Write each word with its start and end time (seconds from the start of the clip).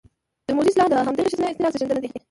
د 0.47 0.49
موذي 0.55 0.69
اصطلاح 0.71 0.89
د 0.91 0.95
همدغې 1.07 1.29
ښځينه 1.31 1.47
اعتراض 1.49 1.73
زېږنده 1.73 2.01
دى: 2.03 2.09